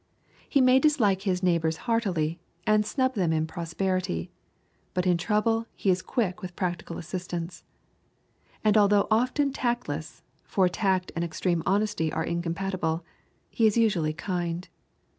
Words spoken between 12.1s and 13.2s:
are incompatible,